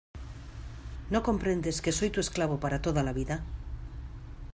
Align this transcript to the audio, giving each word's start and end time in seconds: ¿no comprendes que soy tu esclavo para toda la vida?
¿no 1.11 1.21
comprendes 1.21 1.79
que 1.83 1.91
soy 1.97 2.09
tu 2.11 2.19
esclavo 2.21 2.59
para 2.59 2.81
toda 2.81 3.03
la 3.03 3.13
vida? 3.13 3.43